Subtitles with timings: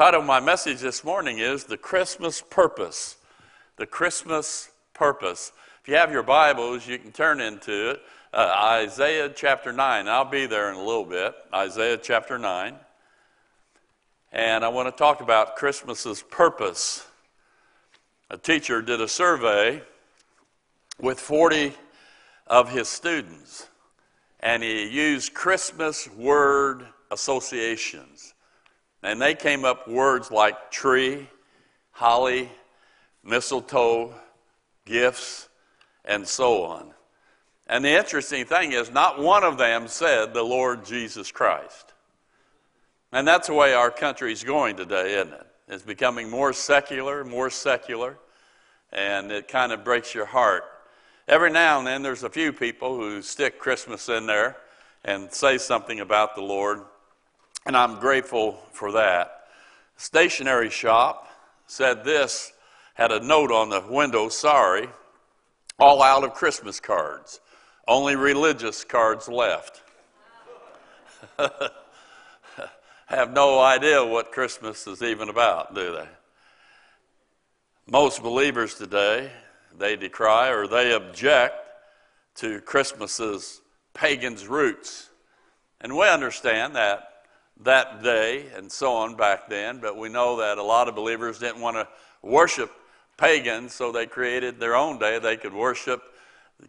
[0.00, 3.18] Title of my message this morning is The Christmas Purpose.
[3.76, 5.52] The Christmas Purpose.
[5.82, 8.00] If you have your Bibles, you can turn into it.
[8.32, 8.50] Uh,
[8.80, 10.08] Isaiah chapter 9.
[10.08, 11.34] I'll be there in a little bit.
[11.52, 12.76] Isaiah chapter 9.
[14.32, 17.06] And I want to talk about Christmas's purpose.
[18.30, 19.82] A teacher did a survey
[20.98, 21.74] with 40
[22.46, 23.68] of his students,
[24.40, 28.32] and he used Christmas word associations.
[29.02, 31.28] And they came up words like tree,
[31.90, 32.50] holly,
[33.24, 34.14] mistletoe,
[34.84, 35.48] gifts,
[36.04, 36.92] and so on.
[37.66, 41.92] And the interesting thing is, not one of them said the Lord Jesus Christ.
[43.12, 45.46] And that's the way our country is going today, isn't it?
[45.68, 48.18] It's becoming more secular, more secular,
[48.92, 50.64] and it kind of breaks your heart.
[51.28, 54.56] Every now and then, there's a few people who stick Christmas in there
[55.04, 56.80] and say something about the Lord
[57.66, 59.44] and I'm grateful for that.
[59.96, 61.28] Stationery shop
[61.66, 62.52] said this,
[62.94, 64.88] had a note on the window, sorry,
[65.78, 67.40] all out of Christmas cards.
[67.88, 69.82] Only religious cards left.
[73.06, 76.08] Have no idea what Christmas is even about, do they?
[77.90, 79.32] Most believers today,
[79.76, 81.56] they decry or they object
[82.36, 83.60] to Christmas's
[83.94, 85.10] pagan's roots.
[85.80, 87.09] And we understand that
[87.64, 91.38] that day and so on back then, but we know that a lot of believers
[91.38, 91.86] didn't want to
[92.22, 92.70] worship
[93.16, 96.02] pagans, so they created their own day they could worship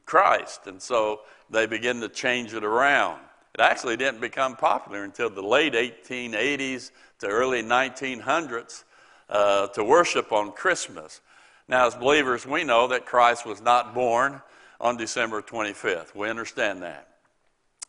[0.05, 0.67] Christ.
[0.67, 3.19] And so they began to change it around.
[3.53, 8.83] It actually didn't become popular until the late 1880s to early 1900s
[9.29, 11.21] uh, to worship on Christmas.
[11.67, 14.41] Now, as believers, we know that Christ was not born
[14.79, 16.15] on December 25th.
[16.15, 17.07] We understand that.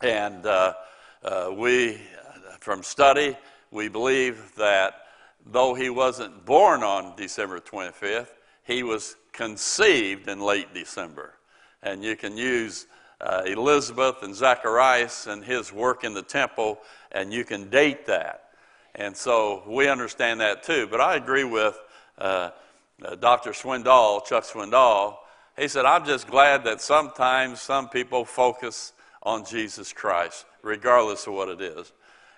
[0.01, 0.75] And uh,
[1.25, 2.01] uh, we
[2.63, 3.37] from study,
[3.73, 4.95] we believe that
[5.45, 8.29] though he wasn't born on December 25th,
[8.63, 11.35] he was conceived in late December.
[11.83, 12.87] And you can use
[13.21, 16.79] uh, Elizabeth and Zacharias and his work in the temple,
[17.11, 18.51] and you can date that.
[18.95, 20.87] And so we understand that too.
[20.89, 21.77] But I agree with
[22.19, 22.51] uh,
[23.05, 23.51] uh, Dr.
[23.51, 25.17] Swindoll, Chuck Swindoll.
[25.59, 28.93] He said, I'm just glad that sometimes some people focus
[29.25, 31.93] on Jesus Christ, regardless of what it is.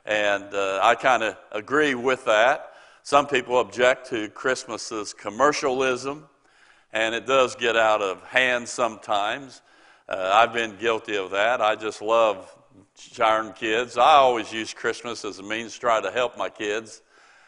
[0.04, 2.72] And uh, I kind of agree with that.
[3.02, 6.26] Some people object to Christmas's commercialism,
[6.92, 9.62] and it does get out of hand sometimes.
[10.08, 11.62] Uh, I've been guilty of that.
[11.62, 12.54] I just love
[12.96, 13.96] charm kids.
[13.96, 17.00] I always use Christmas as a means to try to help my kids,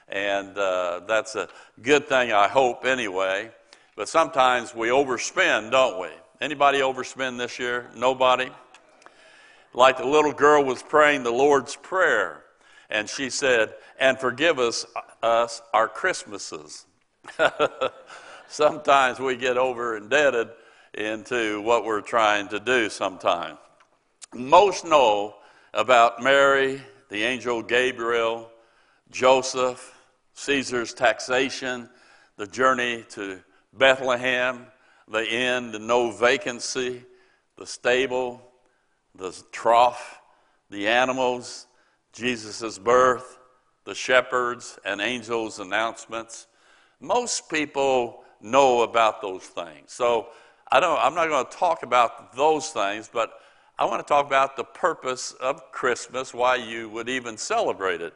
[0.08, 1.48] and uh, that's a
[1.82, 3.50] good thing, I hope, anyway.
[3.96, 6.08] But sometimes we overspend, don't we?
[6.40, 7.90] Anybody overspend this year?
[7.94, 8.50] Nobody?
[9.74, 12.42] Like the little girl was praying the Lord's Prayer
[12.90, 14.86] and she said, and forgive us,
[15.22, 16.86] us our Christmases.
[18.48, 20.48] sometimes we get over indebted
[20.94, 23.58] into what we're trying to do sometimes.
[24.34, 25.34] Most know
[25.74, 26.80] about Mary,
[27.10, 28.50] the angel Gabriel,
[29.10, 29.94] Joseph,
[30.34, 31.88] Caesar's taxation,
[32.36, 33.40] the journey to
[33.72, 34.66] Bethlehem,
[35.08, 37.04] the inn, no vacancy,
[37.56, 38.42] the stable,
[39.14, 40.20] the trough,
[40.70, 41.66] the animals,
[42.16, 43.38] Jesus' birth,
[43.84, 46.46] the shepherds and angels' announcements.
[46.98, 49.92] Most people know about those things.
[49.92, 50.28] So
[50.72, 53.34] I don't, I'm not going to talk about those things, but
[53.78, 58.14] I want to talk about the purpose of Christmas, why you would even celebrate it.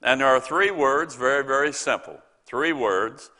[0.00, 2.20] And there are three words, very, very simple.
[2.46, 3.32] Three words,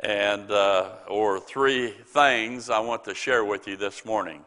[0.00, 4.44] and uh, or three things I want to share with you this morning: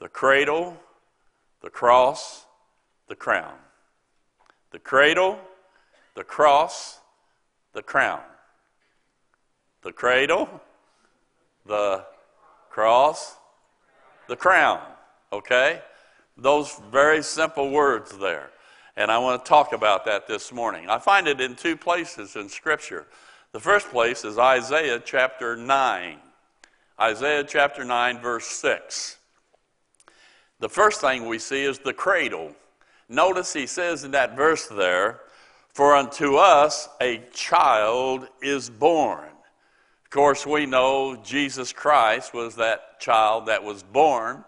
[0.00, 0.76] the cradle,
[1.62, 2.44] the cross,
[3.08, 3.54] the crown
[4.70, 5.38] the cradle,
[6.14, 7.00] the cross,
[7.72, 8.20] the crown.
[9.82, 10.48] The cradle,
[11.66, 12.04] the
[12.70, 13.36] cross,
[14.28, 14.80] the crown.
[15.32, 15.80] Okay?
[16.36, 18.50] Those very simple words there.
[18.96, 20.90] And I want to talk about that this morning.
[20.90, 23.06] I find it in two places in Scripture.
[23.52, 26.18] The first place is Isaiah chapter 9.
[27.00, 29.18] Isaiah chapter 9, verse 6.
[30.58, 32.54] The first thing we see is the cradle.
[33.08, 35.20] Notice he says in that verse there,
[35.72, 39.28] For unto us a child is born.
[40.04, 44.44] Of course, we know Jesus Christ was that child that was born,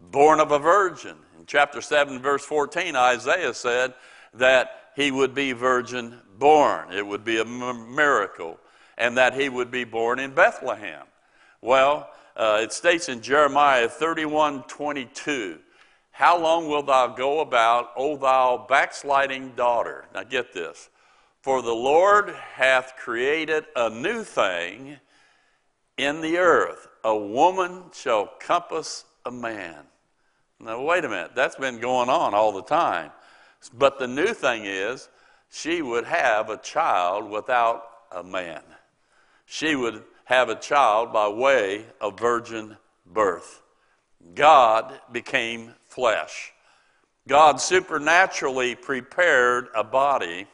[0.00, 1.16] born of a virgin.
[1.38, 3.94] In chapter 7, verse 14, Isaiah said
[4.34, 6.92] that he would be virgin born.
[6.92, 8.58] It would be a miracle,
[8.98, 11.06] and that he would be born in Bethlehem.
[11.60, 15.58] Well, uh, it states in Jeremiah 31 22
[16.16, 20.06] how long wilt thou go about, O thou backsliding daughter?
[20.14, 20.88] Now get this.
[21.42, 24.96] For the Lord hath created a new thing
[25.98, 26.88] in the earth.
[27.04, 29.76] A woman shall compass a man.
[30.58, 31.32] Now, wait a minute.
[31.34, 33.10] That's been going on all the time.
[33.74, 35.10] But the new thing is,
[35.50, 38.62] she would have a child without a man.
[39.44, 43.60] She would have a child by way of virgin birth.
[44.34, 46.52] God became flesh.
[47.26, 50.46] God supernaturally prepared a body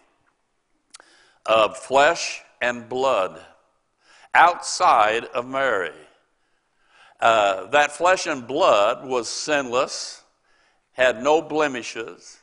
[1.44, 3.40] of flesh and blood
[4.32, 5.90] outside of Mary.
[7.18, 10.22] Uh, that flesh and blood was sinless,
[10.92, 12.38] had no blemishes.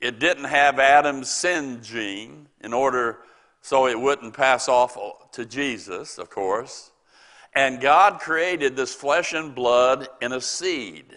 [0.00, 3.18] It didn't have Adam's sin gene in order
[3.62, 6.90] so it wouldn't pass off to Jesus, of course.
[7.54, 11.16] And God created this flesh and blood in a seed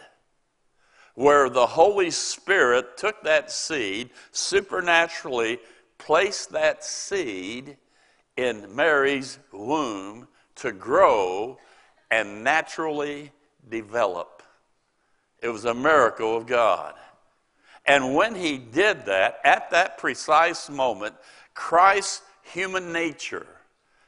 [1.19, 5.59] where the Holy Spirit took that seed, supernaturally
[5.97, 7.75] placed that seed
[8.37, 11.57] in Mary's womb to grow
[12.09, 13.33] and naturally
[13.67, 14.41] develop.
[15.43, 16.93] It was a miracle of God.
[17.85, 21.15] And when he did that, at that precise moment,
[21.53, 23.47] Christ's human nature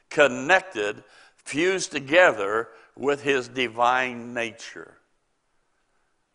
[0.08, 1.04] connected,
[1.36, 4.96] fused together with his divine nature.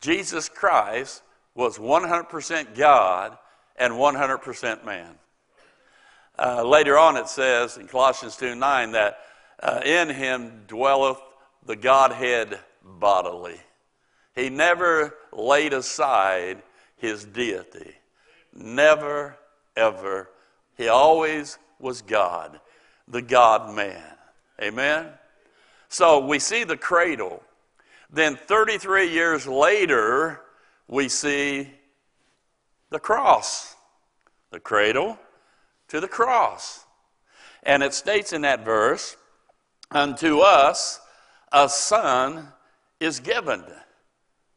[0.00, 1.22] Jesus Christ
[1.54, 3.36] was 100% God
[3.76, 5.14] and 100% man.
[6.38, 9.18] Uh, later on, it says in Colossians 2 9 that
[9.60, 11.18] uh, in him dwelleth
[11.66, 13.60] the Godhead bodily.
[14.36, 16.62] He never laid aside
[16.96, 17.94] his deity.
[18.54, 19.36] Never,
[19.76, 20.30] ever.
[20.76, 22.60] He always was God,
[23.08, 24.02] the God man.
[24.62, 25.08] Amen?
[25.88, 27.42] So we see the cradle.
[28.10, 30.40] Then 33 years later,
[30.86, 31.70] we see
[32.90, 33.76] the cross.
[34.50, 35.18] The cradle,
[35.88, 36.84] to the cross.
[37.62, 39.16] And it states in that verse,
[39.90, 41.00] Unto us
[41.52, 42.48] a son
[43.00, 43.64] is given.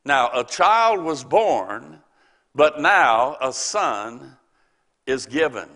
[0.03, 1.99] Now, a child was born,
[2.55, 4.37] but now a son
[5.05, 5.69] is given.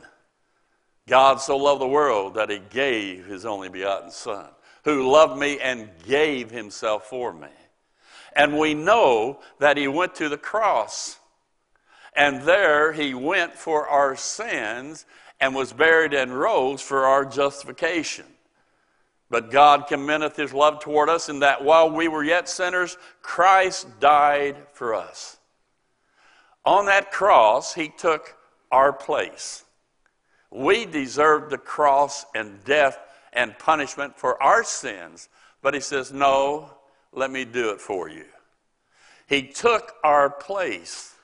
[1.08, 4.48] God so loved the world that he gave his only begotten Son,
[4.84, 7.50] who loved me and gave himself for me.
[8.36, 11.18] And we know that he went to the cross.
[12.16, 15.06] And there he went for our sins
[15.40, 18.26] and was buried and rose for our justification.
[19.30, 24.00] But God commendeth his love toward us in that while we were yet sinners, Christ
[24.00, 25.38] died for us.
[26.64, 28.36] On that cross, he took
[28.72, 29.64] our place.
[30.52, 33.00] We deserved the cross and death
[33.34, 35.28] and punishment for our sins,
[35.62, 36.70] but he says, No,
[37.16, 38.26] let me do it for you.
[39.28, 41.16] He took our place.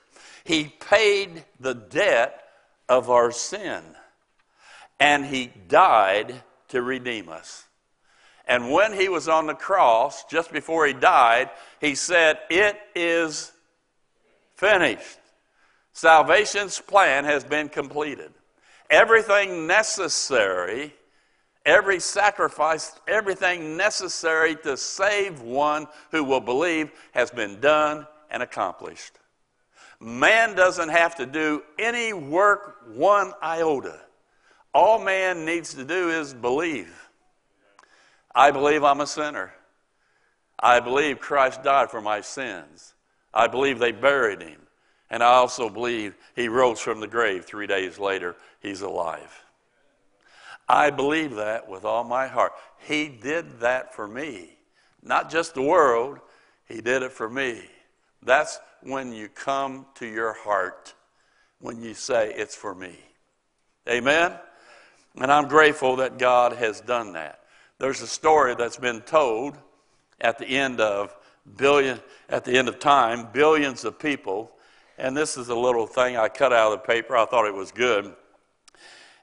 [0.44, 2.42] He paid the debt
[2.88, 3.82] of our sin
[4.98, 7.64] and he died to redeem us.
[8.46, 11.50] And when he was on the cross, just before he died,
[11.80, 13.52] he said, It is
[14.54, 15.18] finished.
[15.92, 18.32] Salvation's plan has been completed.
[18.90, 20.94] Everything necessary,
[21.64, 29.18] every sacrifice, everything necessary to save one who will believe has been done and accomplished.
[30.00, 34.00] Man doesn't have to do any work one iota.
[34.74, 37.08] All man needs to do is believe.
[38.34, 39.52] I believe I'm a sinner.
[40.58, 42.94] I believe Christ died for my sins.
[43.34, 44.60] I believe they buried him.
[45.10, 48.34] And I also believe he rose from the grave three days later.
[48.60, 49.41] He's alive.
[50.72, 52.54] I believe that with all my heart.
[52.78, 54.56] He did that for me.
[55.02, 56.18] Not just the world,
[56.66, 57.60] he did it for me.
[58.22, 60.94] That's when you come to your heart,
[61.60, 62.96] when you say, It's for me.
[63.86, 64.32] Amen?
[65.16, 67.40] And I'm grateful that God has done that.
[67.78, 69.58] There's a story that's been told
[70.22, 71.14] at the end of
[71.58, 72.00] billion
[72.30, 74.50] at the end of time, billions of people,
[74.96, 77.14] and this is a little thing I cut out of the paper.
[77.14, 78.14] I thought it was good.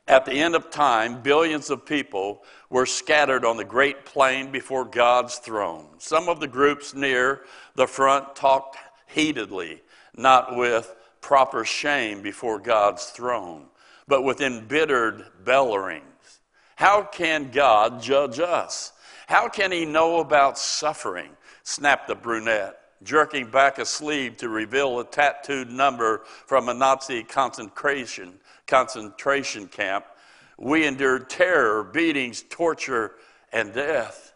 [0.10, 4.84] At the end of time, billions of people were scattered on the great plain before
[4.84, 5.88] God's throne.
[6.00, 7.42] Some of the groups near
[7.76, 8.76] the front talked
[9.06, 9.82] heatedly,
[10.18, 13.68] not with proper shame before God's throne
[14.10, 16.04] but with embittered bellowings.
[16.76, 18.92] How can God judge us?
[19.28, 21.30] How can he know about suffering?
[21.64, 27.22] snapped the brunette, jerking back a sleeve to reveal a tattooed number from a Nazi
[27.22, 28.40] concentration,
[28.70, 30.06] concentration camp.
[30.58, 33.16] We endured terror, beatings, torture,
[33.52, 34.34] and death.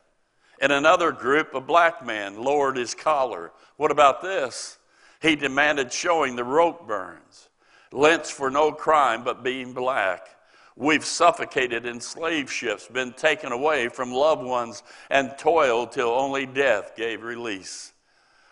[0.61, 3.51] In another group, a black man lowered his collar.
[3.77, 4.77] What about this?
[5.21, 7.49] He demanded showing the rope burns
[7.93, 10.27] lynched for no crime but being black.
[10.75, 16.47] We've suffocated in slave ships, been taken away from loved ones, and toiled till only
[16.47, 17.93] death gave release.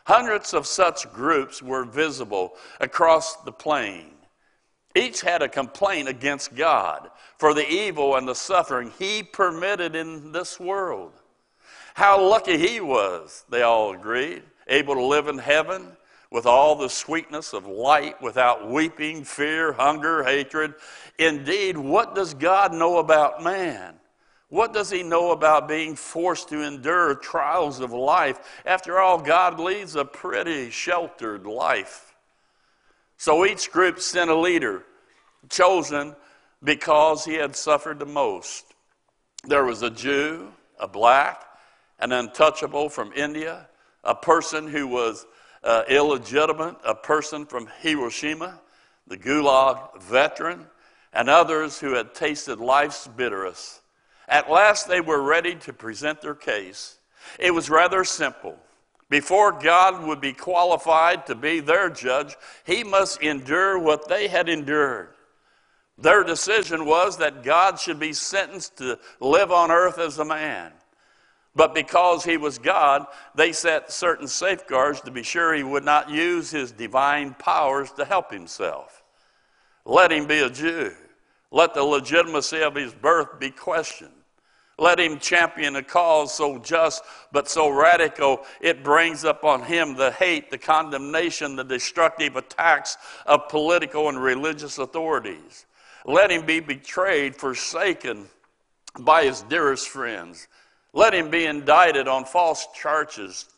[0.05, 4.11] Hundreds of such groups were visible across the plain.
[4.95, 10.31] Each had a complaint against God for the evil and the suffering He permitted in
[10.31, 11.13] this world.
[11.93, 15.95] How lucky He was, they all agreed, able to live in heaven
[16.31, 20.73] with all the sweetness of light without weeping, fear, hunger, hatred.
[21.19, 23.95] Indeed, what does God know about man?
[24.47, 28.61] What does he know about being forced to endure trials of life?
[28.65, 32.10] After all, God leads a pretty sheltered life.
[33.21, 34.81] So each group sent a leader,
[35.47, 36.15] chosen
[36.63, 38.65] because he had suffered the most.
[39.43, 41.45] There was a Jew, a black,
[41.99, 43.69] an untouchable from India,
[44.03, 45.27] a person who was
[45.63, 48.59] uh, illegitimate, a person from Hiroshima,
[49.05, 50.65] the Gulag veteran,
[51.13, 53.81] and others who had tasted life's bitterest.
[54.27, 56.97] At last, they were ready to present their case.
[57.37, 58.57] It was rather simple.
[59.11, 64.47] Before God would be qualified to be their judge, he must endure what they had
[64.47, 65.09] endured.
[65.97, 70.71] Their decision was that God should be sentenced to live on earth as a man.
[71.53, 76.09] But because he was God, they set certain safeguards to be sure he would not
[76.09, 79.03] use his divine powers to help himself.
[79.83, 80.93] Let him be a Jew.
[81.51, 84.20] Let the legitimacy of his birth be questioned.
[84.81, 90.09] Let him champion a cause so just but so radical it brings upon him the
[90.09, 92.97] hate, the condemnation, the destructive attacks
[93.27, 95.67] of political and religious authorities.
[96.03, 98.25] Let him be betrayed, forsaken
[99.01, 100.47] by his dearest friends.
[100.93, 103.49] Let him be indicted on false charges,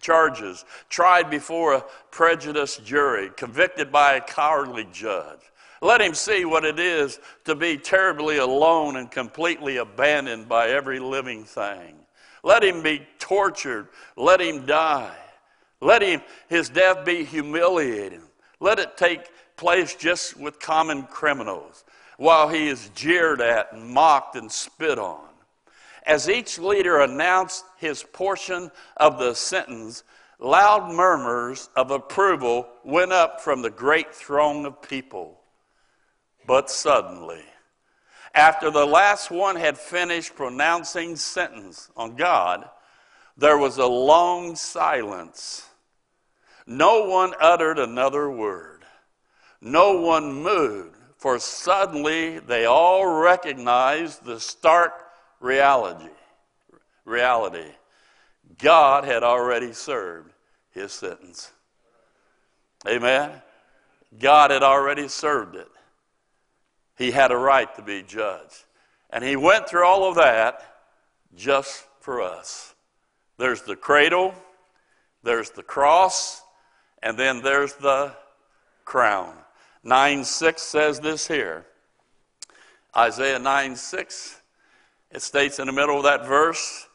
[0.00, 5.40] charges, tried before a prejudiced jury, convicted by a cowardly judge.
[5.80, 10.98] Let him see what it is to be terribly alone and completely abandoned by every
[10.98, 11.94] living thing.
[12.42, 13.88] Let him be tortured.
[14.16, 15.16] Let him die.
[15.80, 18.22] Let him, his death be humiliating.
[18.60, 21.84] Let it take place just with common criminals
[22.16, 25.28] while he is jeered at and mocked and spit on.
[26.04, 30.02] As each leader announced his portion of the sentence,
[30.40, 35.38] loud murmurs of approval went up from the great throng of people.
[36.48, 37.42] But suddenly,
[38.34, 42.66] after the last one had finished pronouncing sentence on God,
[43.36, 45.68] there was a long silence.
[46.66, 48.86] No one uttered another word.
[49.60, 54.94] No one moved, for suddenly they all recognized the stark
[55.40, 56.08] reality.
[57.04, 57.72] Reality.
[58.56, 60.32] God had already served
[60.70, 61.52] his sentence.
[62.88, 63.42] Amen.
[64.18, 65.68] God had already served it.
[66.98, 68.64] He had a right to be judged.
[69.10, 70.82] And he went through all of that
[71.34, 72.74] just for us.
[73.38, 74.34] There's the cradle,
[75.22, 76.42] there's the cross,
[77.02, 78.14] and then there's the
[78.84, 79.34] crown.
[79.84, 81.64] 9 6 says this here.
[82.96, 84.38] Isaiah 9 6
[85.10, 86.86] it states in the middle of that verse,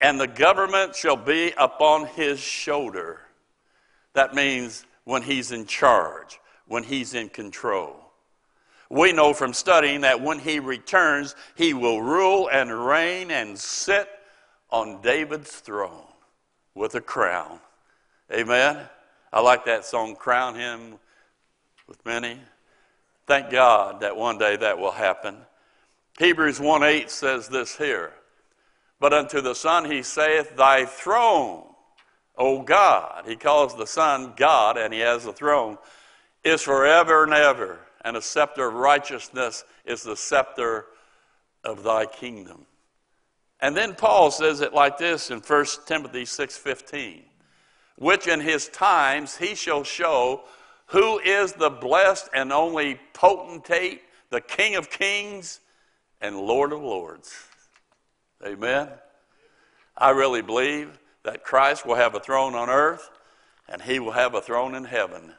[0.00, 3.20] and the government shall be upon his shoulder.
[4.14, 8.09] That means when he's in charge, when he's in control.
[8.90, 14.08] We know from studying that when he returns, he will rule and reign and sit
[14.68, 16.06] on David's throne
[16.74, 17.60] with a crown.
[18.32, 18.88] Amen.
[19.32, 20.98] I like that song, Crown Him
[21.86, 22.40] with Many.
[23.26, 25.36] Thank God that one day that will happen.
[26.18, 28.12] Hebrews 1 8 says this here
[28.98, 31.62] But unto the Son he saith, Thy throne,
[32.36, 35.78] O God, he calls the Son God, and he has a throne,
[36.42, 40.86] is forever and ever, and a scepter of righteousness is the scepter
[41.64, 42.66] of thy kingdom.
[43.60, 47.24] And then Paul says it like this in 1 Timothy 6:15,
[47.96, 50.44] which in his times he shall show
[50.86, 55.60] who is the blessed and only potentate, the King of kings
[56.20, 57.32] and Lord of Lords.
[58.44, 58.88] Amen.
[59.96, 63.10] I really believe that Christ will have a throne on earth
[63.68, 65.34] and he will have a throne in heaven.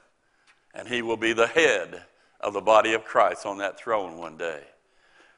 [0.74, 2.04] And he will be the head
[2.42, 4.62] of the body of Christ on that throne one day.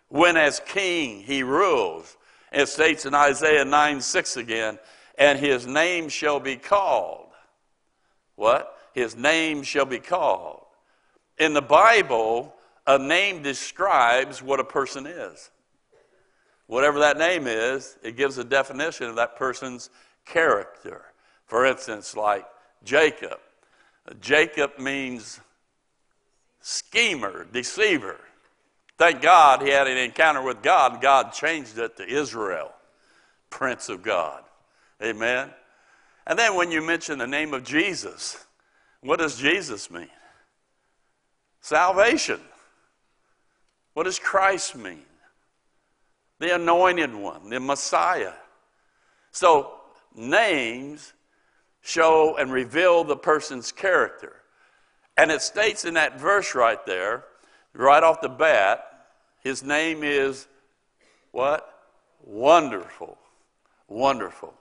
[0.10, 2.18] When, as king, he rules,
[2.52, 4.80] it states in Isaiah 9 6 again,
[5.18, 7.30] and his name shall be called.
[8.36, 8.78] What?
[8.94, 10.66] His name shall be called.
[11.38, 12.54] In the Bible,
[12.86, 15.50] a name describes what a person is.
[16.68, 19.90] Whatever that name is, it gives a definition of that person's
[20.26, 21.06] character.
[21.46, 22.46] For instance, like
[22.84, 23.40] Jacob.
[24.20, 25.40] Jacob means
[26.64, 28.18] schemer, deceiver.
[28.98, 32.72] Thank God he had an encounter with God, God changed it to Israel,
[33.50, 34.44] Prince of God.
[35.02, 35.52] Amen.
[36.26, 38.46] And then when you mention the name of Jesus,
[39.02, 40.08] what does Jesus mean?
[41.60, 42.40] Salvation.
[43.94, 45.04] What does Christ mean?
[46.40, 48.34] The anointed one, the Messiah.
[49.32, 49.74] So,
[50.16, 51.14] names
[51.82, 54.34] show and reveal the person's character.
[55.18, 57.24] And it states in that verse right there,
[57.74, 59.08] right off the bat,
[59.44, 60.48] his name is
[61.32, 61.70] what?
[62.24, 63.18] Wonderful.
[63.88, 64.54] Wonderful.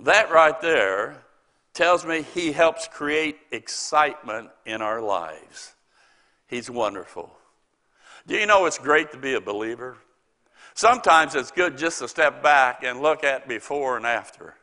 [0.00, 1.16] That right there
[1.72, 5.74] tells me he helps create excitement in our lives.
[6.46, 7.32] He's wonderful.
[8.26, 9.96] Do you know it's great to be a believer?
[10.74, 14.54] Sometimes it's good just to step back and look at before and after.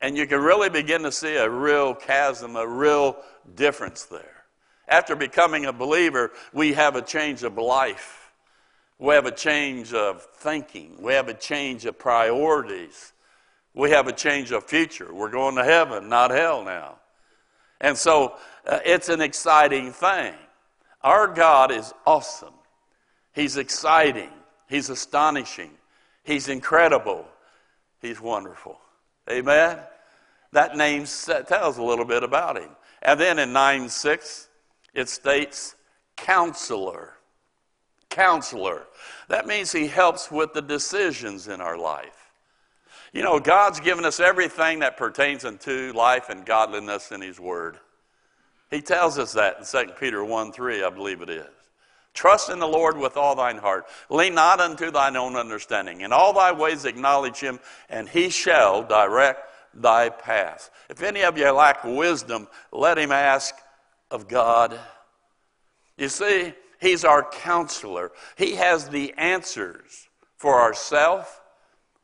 [0.00, 3.16] And you can really begin to see a real chasm, a real
[3.56, 4.44] difference there.
[4.86, 8.32] After becoming a believer, we have a change of life.
[8.98, 10.96] We have a change of thinking.
[11.00, 13.12] We have a change of priorities.
[13.74, 15.12] We have a change of future.
[15.12, 16.96] We're going to heaven, not hell now.
[17.80, 18.34] And so
[18.66, 20.34] uh, it's an exciting thing.
[21.02, 22.54] Our God is awesome.
[23.32, 24.30] He's exciting.
[24.68, 25.70] He's astonishing.
[26.24, 27.26] He's incredible.
[28.00, 28.80] He's wonderful.
[29.30, 29.78] Amen?
[30.52, 31.04] That name
[31.46, 32.70] tells a little bit about him.
[33.02, 34.48] And then in 9 6,
[34.94, 35.76] it states
[36.16, 37.14] counselor.
[38.08, 38.86] Counselor.
[39.28, 42.32] That means he helps with the decisions in our life.
[43.12, 47.78] You know, God's given us everything that pertains unto life and godliness in his word.
[48.70, 51.46] He tells us that in 2 Peter 1 3, I believe it is.
[52.18, 53.86] Trust in the Lord with all thine heart.
[54.10, 56.00] Lean not unto thine own understanding.
[56.00, 60.68] In all thy ways acknowledge him, and he shall direct thy path.
[60.88, 63.54] If any of you lack wisdom, let him ask
[64.10, 64.76] of God.
[65.96, 68.10] You see, he's our counselor.
[68.36, 70.08] He has the answers
[70.38, 71.28] for ourselves,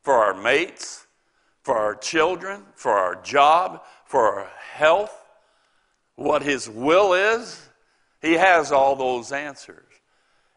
[0.00, 1.08] for our mates,
[1.64, 5.26] for our children, for our job, for our health,
[6.14, 7.68] what his will is.
[8.22, 9.82] He has all those answers.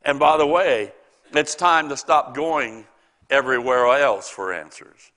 [0.07, 0.93] And by the way,
[1.33, 2.85] it's time to stop going
[3.29, 5.11] everywhere else for answers.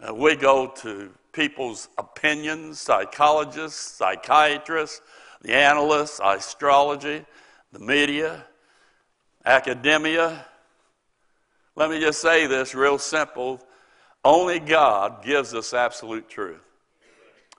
[0.00, 5.00] Uh, we go to people's opinions, psychologists, psychiatrists,
[5.42, 7.24] the analysts, astrology,
[7.70, 8.44] the media,
[9.44, 10.44] academia.
[11.76, 13.60] Let me just say this real simple.
[14.24, 16.64] Only God gives us absolute truth.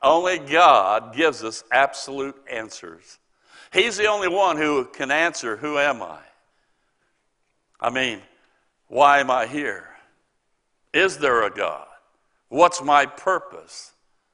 [0.02, 3.20] Only God gives us absolute answers.
[3.72, 6.20] He's the only one who can answer, Who am I?
[7.80, 8.22] I mean,
[8.88, 9.88] why am I here?
[10.94, 11.88] Is there a God?
[12.50, 13.92] What's my purpose?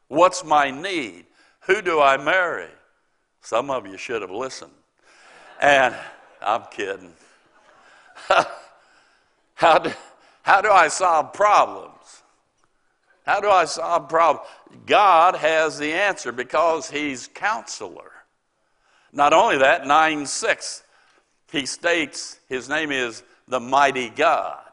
[0.08, 1.26] What's my need?
[1.62, 2.70] Who do I marry?
[3.42, 4.72] Some of you should have listened.
[5.60, 5.96] And
[6.42, 7.14] I'm kidding.
[9.56, 9.92] how, do,
[10.44, 12.22] how do I solve problems?
[13.26, 14.48] How do I solve problems?
[14.86, 18.12] God has the answer because He's counselor.
[19.12, 20.84] Not only that, 9 6,
[21.52, 24.64] He states His name is the mighty God.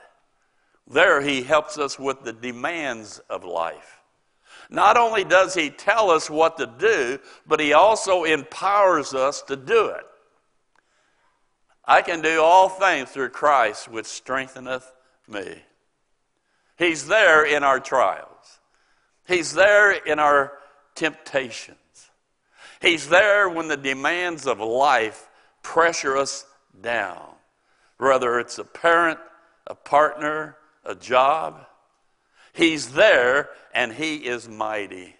[0.86, 4.00] There, he helps us with the demands of life.
[4.68, 9.56] Not only does he tell us what to do, but he also empowers us to
[9.56, 10.04] do it.
[11.84, 14.92] I can do all things through Christ, which strengtheneth
[15.26, 15.62] me.
[16.78, 18.60] He's there in our trials,
[19.26, 20.52] He's there in our
[20.94, 21.76] temptations.
[22.80, 25.28] He's there when the demands of life
[25.62, 26.46] pressure us
[26.80, 27.34] down
[28.00, 29.18] whether it's a parent,
[29.66, 31.66] a partner, a job.
[32.52, 35.16] He's there and he is mighty.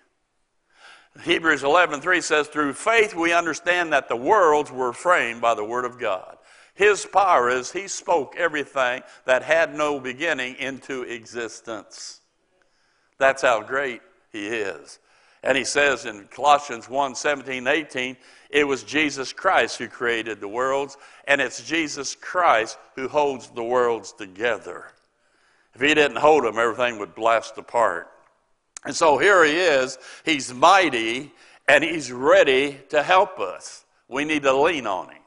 [1.23, 5.85] Hebrews 11:3 says through faith we understand that the worlds were framed by the word
[5.85, 6.39] of God.
[6.75, 12.21] His power is he spoke everything that had no beginning into existence.
[13.19, 14.01] That's how great
[14.33, 14.99] he is.
[15.43, 18.17] And he says in Colossians 1 17, 18,
[18.51, 23.63] it was Jesus Christ who created the worlds, and it's Jesus Christ who holds the
[23.63, 24.87] worlds together.
[25.75, 28.11] If he didn't hold them, everything would blast apart.
[28.85, 29.99] And so here he is.
[30.25, 31.33] He's mighty,
[31.69, 33.85] and he's ready to help us.
[34.09, 35.23] We need to lean on him.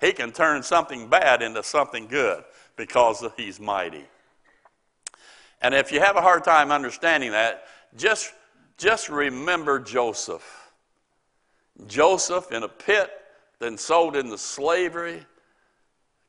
[0.00, 2.44] He can turn something bad into something good
[2.76, 4.04] because he's mighty.
[5.62, 7.64] And if you have a hard time understanding that,
[7.96, 8.32] just
[8.76, 10.72] just remember Joseph.
[11.86, 13.10] Joseph in a pit,
[13.58, 15.24] then sold into slavery,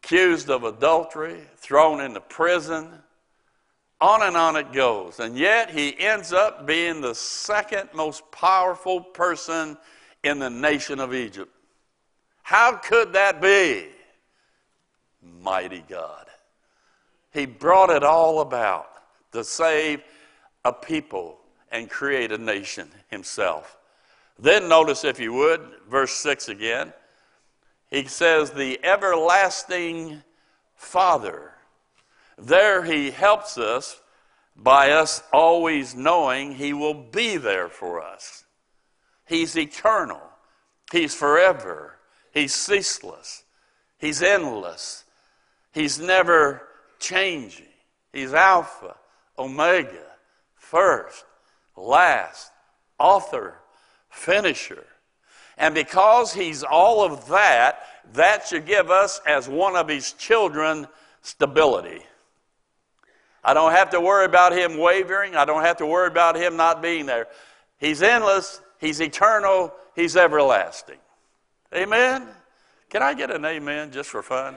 [0.03, 2.89] accused of adultery, thrown into prison.
[3.99, 5.19] On and on it goes.
[5.19, 9.77] And yet he ends up being the second most powerful person
[10.23, 11.51] in the nation of Egypt.
[12.43, 13.87] How could that be?
[15.41, 16.27] mighty God.
[17.33, 18.89] He brought it all about
[19.31, 20.01] to save
[20.65, 21.39] a people
[21.71, 23.77] and create a nation himself.
[24.39, 26.93] Then notice, if you would, verse 6 again.
[27.89, 30.23] He says, The everlasting
[30.75, 31.53] Father.
[32.37, 33.99] There he helps us
[34.55, 38.43] by us always knowing he will be there for us.
[39.25, 40.21] He's eternal,
[40.91, 41.95] he's forever,
[42.31, 43.43] he's ceaseless,
[43.97, 45.03] he's endless,
[45.73, 46.67] he's never
[46.99, 47.65] changing.
[48.13, 48.95] He's Alpha,
[49.37, 50.05] Omega,
[50.55, 51.25] first,
[51.77, 52.51] last,
[52.99, 53.59] author,
[54.09, 54.83] finisher.
[55.57, 57.79] And because he's all of that,
[58.13, 60.87] that should give us, as one of his children,
[61.21, 62.01] stability.
[63.43, 65.35] I don't have to worry about him wavering.
[65.35, 67.27] I don't have to worry about him not being there.
[67.79, 70.97] He's endless, he's eternal, he's everlasting.
[71.73, 72.27] Amen?
[72.89, 74.55] Can I get an amen just for fun?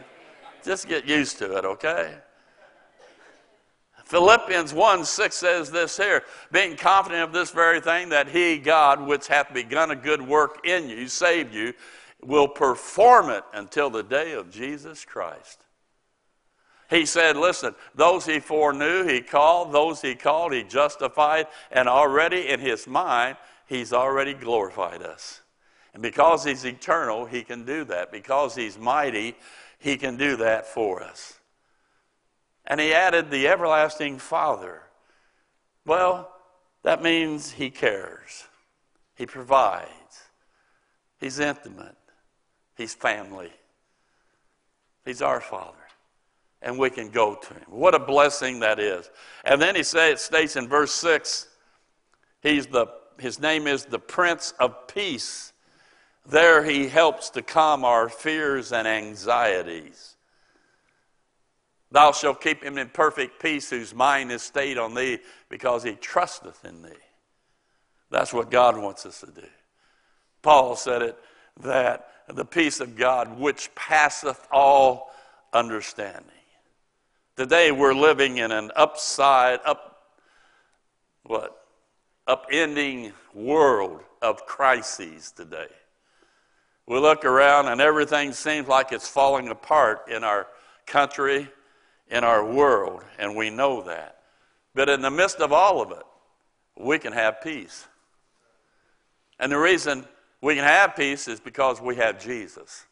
[0.64, 2.14] Just get used to it, okay?
[4.10, 9.06] Philippians 1 6 says this here being confident of this very thing, that he, God,
[9.06, 11.74] which hath begun a good work in you, saved you,
[12.20, 15.60] will perform it until the day of Jesus Christ.
[16.90, 22.48] He said, Listen, those he foreknew, he called, those he called, he justified, and already
[22.48, 25.40] in his mind, he's already glorified us.
[25.94, 28.10] And because he's eternal, he can do that.
[28.10, 29.36] Because he's mighty,
[29.78, 31.39] he can do that for us.
[32.70, 34.82] And he added the everlasting Father.
[35.84, 36.30] Well,
[36.84, 38.44] that means he cares,
[39.16, 39.90] he provides,
[41.18, 41.98] he's intimate,
[42.76, 43.50] he's family,
[45.04, 45.76] he's our Father.
[46.62, 47.64] And we can go to him.
[47.68, 49.10] What a blessing that is.
[49.44, 51.48] And then he say, it states in verse 6
[52.40, 52.86] he's the,
[53.18, 55.52] his name is the Prince of Peace.
[56.24, 60.16] There he helps to calm our fears and anxieties.
[61.92, 65.94] Thou shalt keep him in perfect peace whose mind is stayed on thee because he
[65.94, 66.90] trusteth in thee.
[68.10, 69.46] That's what God wants us to do.
[70.42, 71.18] Paul said it
[71.62, 75.10] that the peace of God which passeth all
[75.52, 76.24] understanding.
[77.36, 79.86] Today we're living in an upside up
[81.24, 81.56] what?
[82.28, 85.68] Upending world of crises today.
[86.86, 90.46] We look around and everything seems like it's falling apart in our
[90.86, 91.48] country
[92.10, 94.18] in our world, and we know that.
[94.74, 96.02] But in the midst of all of it,
[96.76, 97.86] we can have peace.
[99.38, 100.04] And the reason
[100.40, 102.86] we can have peace is because we have Jesus.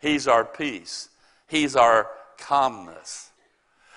[0.00, 1.10] He's our peace,
[1.46, 2.08] He's our
[2.38, 3.30] calmness.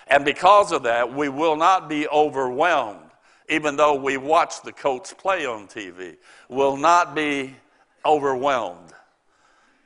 [0.07, 3.11] And because of that, we will not be overwhelmed,
[3.47, 6.17] even though we watch the Colts play on TV.
[6.49, 7.55] Will not be
[8.05, 8.93] overwhelmed.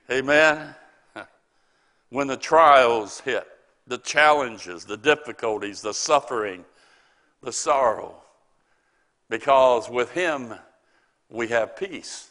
[0.10, 0.73] Amen?
[2.10, 3.45] When the trials hit
[3.88, 6.65] the challenges, the difficulties, the suffering,
[7.41, 8.15] the sorrow.
[9.30, 10.54] Because with Him,
[11.30, 12.30] we have peace.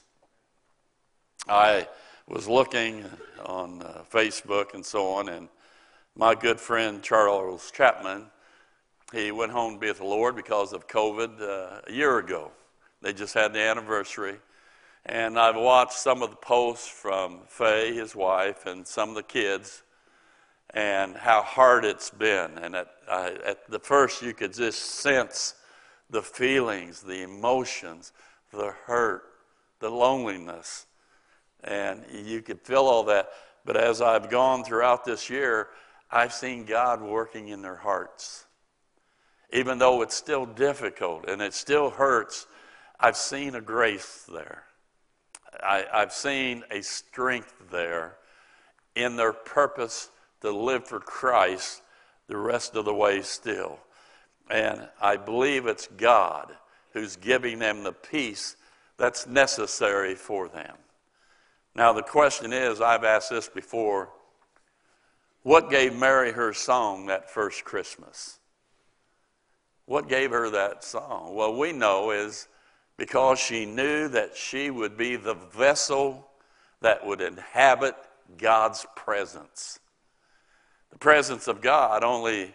[1.49, 1.88] I
[2.27, 3.05] was looking
[3.45, 5.49] on uh, Facebook and so on, and
[6.17, 8.27] my good friend Charles Chapman,
[9.12, 12.51] he went home to be with the Lord because of COVID uh, a year ago.
[13.03, 14.37] They just had the anniversary.
[15.07, 19.23] And I've watched some of the posts from Faye, his wife, and some of the
[19.23, 19.83] kids
[20.75, 22.59] and how hard it's been.
[22.59, 25.55] And at, uh, at the first, you could just sense
[26.11, 28.13] the feelings, the emotions,
[28.53, 29.23] the hurt,
[29.79, 30.87] the loneliness.
[31.63, 33.31] And you could feel all that.
[33.65, 35.69] But as I've gone throughout this year,
[36.11, 38.45] I've seen God working in their hearts.
[39.53, 42.47] Even though it's still difficult and it still hurts,
[42.99, 44.65] I've seen a grace there.
[45.63, 48.17] I, have seen a strength there
[48.97, 50.11] in their purpose
[50.45, 51.83] to live for Christ
[52.29, 53.79] the rest of the way still.
[54.51, 56.53] And I believe it's God
[56.93, 58.57] who's giving them the peace
[58.99, 60.77] that's necessary for them.
[61.75, 64.11] Now, the question is I've asked this before
[65.43, 68.39] what gave Mary her song that first Christmas?
[69.87, 71.35] What gave her that song?
[71.35, 72.49] Well, we know is
[72.99, 76.29] because she knew that she would be the vessel
[76.81, 77.97] that would inhabit
[78.39, 79.81] God's presence.
[80.95, 82.55] The presence of God only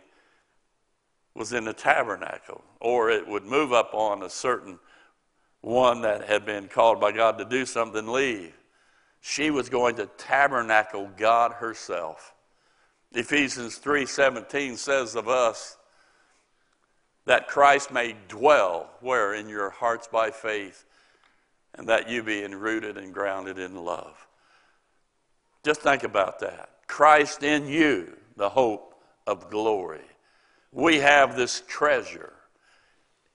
[1.36, 4.80] was in the tabernacle, or it would move up on a certain
[5.60, 8.54] one that had been called by God to do something, leave.
[9.20, 12.34] She was going to tabernacle God herself.
[13.12, 15.78] Ephesians 3:17 says of us
[17.26, 20.86] that Christ may dwell where in your hearts by faith
[21.74, 24.28] and that you be rooted and grounded in love.
[25.62, 26.88] Just think about that.
[26.88, 28.96] Christ in you the hope
[29.28, 30.02] of glory.
[30.72, 32.34] We have this treasure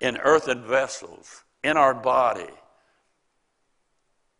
[0.00, 2.52] in earthen vessels, in our body.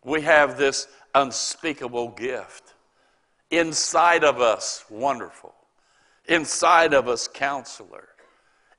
[0.05, 2.75] We have this unspeakable gift
[3.51, 5.55] inside of us, wonderful.
[6.27, 8.09] Inside of us, counselor.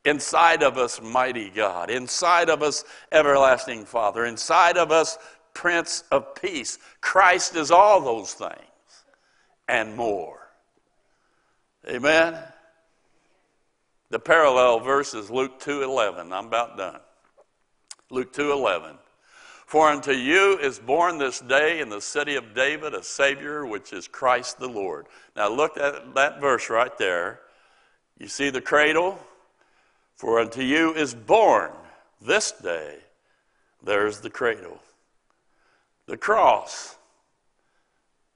[0.04, 1.90] Inside of us, mighty God.
[1.92, 4.26] Inside of us, everlasting Father.
[4.26, 5.18] Inside of us,
[5.54, 6.80] Prince of Peace.
[7.00, 9.06] Christ is all those things
[9.68, 10.45] and more.
[11.88, 12.42] Amen.
[14.10, 16.34] The parallel verse is Luke 2:11.
[16.34, 17.02] I'm about done.
[18.10, 18.98] Luke 2:11.
[19.66, 23.94] For unto you is born this day in the city of David a Savior, which
[23.94, 25.08] is Christ the Lord.
[25.36, 27.42] Now look at that verse right there.
[28.18, 29.20] You see the cradle?
[30.16, 31.72] For unto you is born
[32.22, 33.00] this day,
[33.84, 34.82] there's the cradle,
[36.06, 36.98] the cross,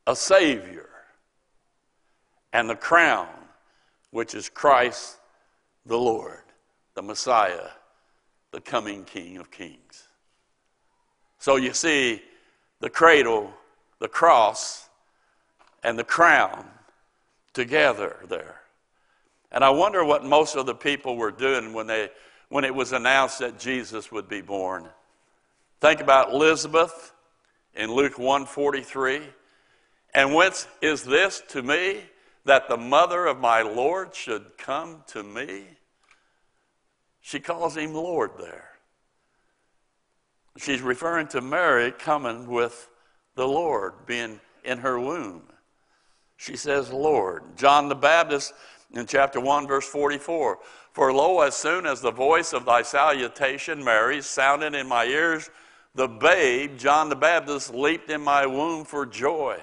[0.05, 0.89] a Savior,
[2.51, 3.38] and the crown,
[4.11, 5.17] which is Christ
[5.85, 6.43] the Lord,
[6.95, 7.69] the Messiah,
[8.51, 10.07] the coming King of Kings.
[11.37, 12.21] So you see
[12.79, 13.51] the cradle,
[13.99, 14.89] the cross,
[15.83, 16.65] and the crown
[17.53, 18.61] together there.
[19.51, 22.09] And I wonder what most of the people were doing when, they,
[22.49, 24.87] when it was announced that Jesus would be born.
[25.81, 27.13] Think about Elizabeth
[27.73, 29.21] in Luke 143.
[30.13, 32.01] And whence is this to me
[32.49, 35.65] that the mother of my Lord should come to me?
[37.21, 38.71] She calls him Lord there.
[40.57, 42.89] She's referring to Mary coming with
[43.35, 45.43] the Lord being in her womb.
[46.37, 47.43] She says, Lord.
[47.55, 48.53] John the Baptist
[48.95, 50.57] in chapter 1, verse 44
[50.93, 55.51] For lo, as soon as the voice of thy salutation, Mary, sounded in my ears,
[55.93, 59.59] the babe, John the Baptist, leaped in my womb for joy.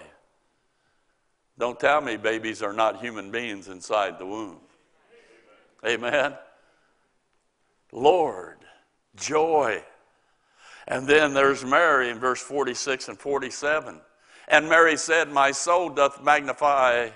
[1.58, 4.58] Don't tell me babies are not human beings inside the womb.
[5.86, 6.34] Amen.
[7.92, 8.58] Lord,
[9.14, 9.82] joy.
[10.86, 14.00] And then there's Mary in verse 46 and 47.
[14.48, 17.10] And Mary said, My soul doth magnify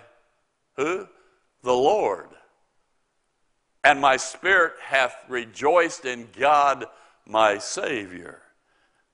[0.76, 1.06] who?
[1.62, 2.28] The Lord.
[3.84, 6.86] And my spirit hath rejoiced in God
[7.26, 8.40] my Savior.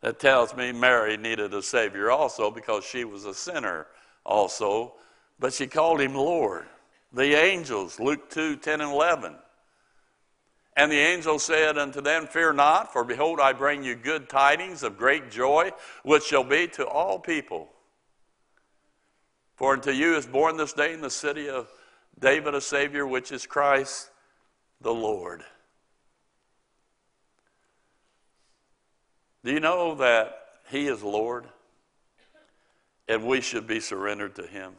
[0.01, 3.87] That tells me Mary needed a Savior also because she was a sinner
[4.25, 4.95] also.
[5.39, 6.67] But she called him Lord.
[7.13, 9.37] The angels, Luke 2 10 and 11.
[10.77, 14.83] And the angel said unto them, Fear not, for behold, I bring you good tidings
[14.83, 15.71] of great joy,
[16.03, 17.71] which shall be to all people.
[19.55, 21.69] For unto you is born this day in the city of
[22.19, 24.11] David a Savior, which is Christ
[24.83, 25.43] the Lord.
[29.45, 30.37] Do you know that
[30.71, 31.47] He is Lord?
[33.09, 34.75] And we should be surrendered to Him.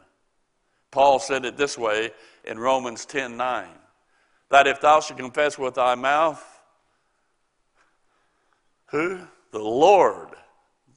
[0.91, 2.12] Paul said it this way
[2.43, 3.67] in Romans 10 9
[4.50, 6.43] that if thou shalt confess with thy mouth,
[8.88, 9.19] who?
[9.52, 10.30] The Lord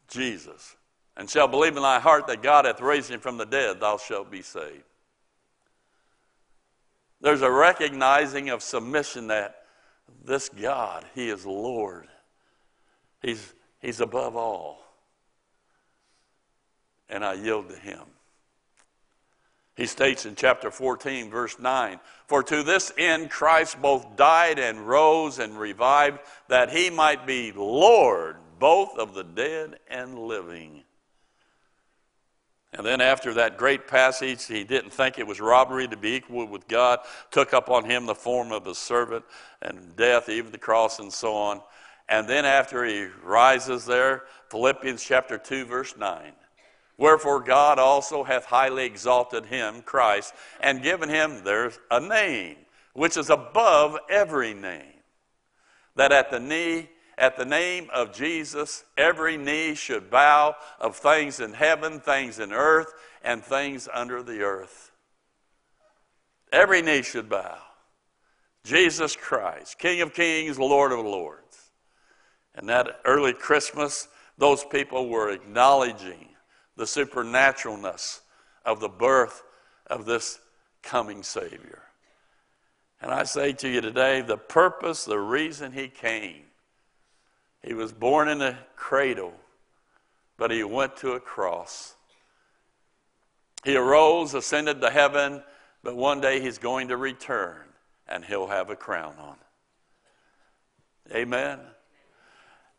[0.08, 0.76] Jesus,
[1.16, 3.96] and shall believe in thy heart that God hath raised him from the dead, thou
[3.96, 4.84] shalt be saved.
[7.20, 9.64] There's a recognizing of submission that
[10.24, 12.08] this God, He is Lord.
[13.22, 14.78] He's, he's above all.
[17.08, 18.00] And I yield to Him.
[19.80, 24.86] He states in chapter 14, verse 9 For to this end Christ both died and
[24.86, 30.82] rose and revived, that he might be Lord both of the dead and living.
[32.74, 36.44] And then, after that great passage, he didn't think it was robbery to be equal
[36.44, 36.98] with God,
[37.30, 39.24] took up on him the form of a servant
[39.62, 41.62] and death, even the cross, and so on.
[42.06, 46.34] And then, after he rises there, Philippians chapter 2, verse 9
[47.00, 52.56] Wherefore God also hath highly exalted him, Christ, and given him there's a name,
[52.92, 55.00] which is above every name,
[55.96, 61.40] that at the knee, at the name of Jesus, every knee should bow of things
[61.40, 62.92] in heaven, things in earth,
[63.24, 64.92] and things under the earth.
[66.52, 67.56] Every knee should bow.
[68.62, 71.70] Jesus Christ, King of kings, Lord of lords.
[72.54, 76.29] And that early Christmas, those people were acknowledging
[76.80, 78.20] the supernaturalness
[78.64, 79.42] of the birth
[79.86, 80.40] of this
[80.82, 81.82] coming Savior.
[83.02, 86.44] And I say to you today the purpose, the reason He came,
[87.62, 89.34] He was born in a cradle,
[90.38, 91.96] but He went to a cross.
[93.62, 95.42] He arose, ascended to heaven,
[95.84, 97.60] but one day He's going to return
[98.08, 99.36] and He'll have a crown on.
[101.14, 101.58] Amen.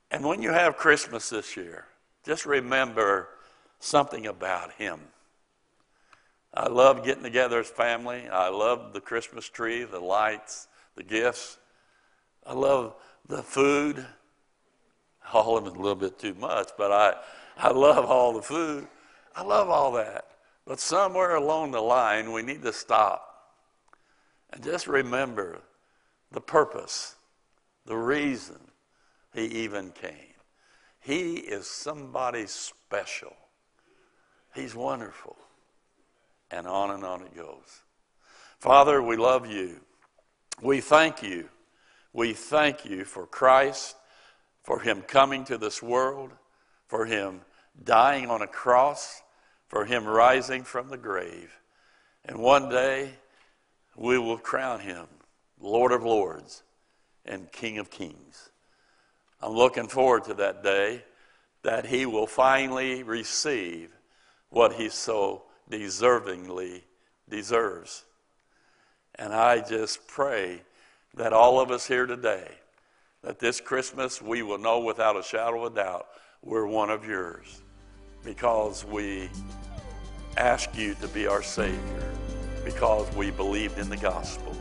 [0.09, 1.85] And when you have Christmas this year,
[2.25, 3.29] just remember
[3.81, 4.99] something about him.
[6.53, 8.27] I love getting together as family.
[8.29, 11.57] I love the Christmas tree, the lights, the gifts.
[12.45, 12.95] I love
[13.27, 14.05] the food.
[15.33, 17.13] All of it a little bit too much, but I,
[17.57, 18.87] I love all the food.
[19.35, 20.25] I love all that.
[20.65, 23.31] But somewhere along the line, we need to stop
[24.51, 25.61] and just remember
[26.31, 27.15] the purpose,
[27.85, 28.59] the reason
[29.33, 30.35] he even came.
[30.99, 33.33] He is somebody special.
[34.53, 35.37] He's wonderful.
[36.49, 37.81] And on and on it goes.
[38.59, 39.79] Father, we love you.
[40.61, 41.49] We thank you.
[42.13, 43.95] We thank you for Christ,
[44.63, 46.31] for him coming to this world,
[46.87, 47.41] for him
[47.83, 49.21] dying on a cross,
[49.67, 51.57] for him rising from the grave.
[52.25, 53.11] And one day
[53.95, 55.07] we will crown him
[55.59, 56.63] Lord of Lords
[57.25, 58.49] and King of Kings.
[59.41, 61.03] I'm looking forward to that day
[61.63, 63.89] that he will finally receive
[64.51, 66.83] what he so deservingly
[67.27, 68.05] deserves.
[69.15, 70.61] And I just pray
[71.15, 72.47] that all of us here today,
[73.23, 76.07] that this Christmas we will know without a shadow of a doubt
[76.43, 77.61] we're one of yours
[78.23, 79.29] because we
[80.37, 82.11] ask you to be our Savior,
[82.63, 84.55] because we believed in the gospel.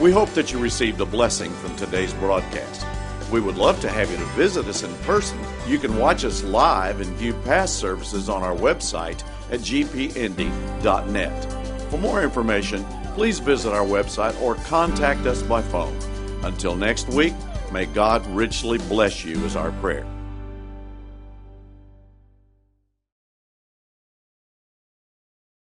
[0.00, 2.86] We hope that you received a blessing from today's broadcast.
[3.32, 5.38] We would love to have you to visit us in person.
[5.66, 11.52] You can watch us live and view past services on our website at gpindy.net.
[11.90, 15.98] For more information, please visit our website or contact us by phone.
[16.44, 17.32] Until next week,
[17.72, 20.06] may God richly bless you, is our prayer.